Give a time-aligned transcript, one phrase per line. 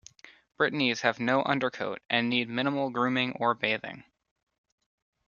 [0.59, 4.03] Brittanys have no undercoat and need minimal grooming or bathing.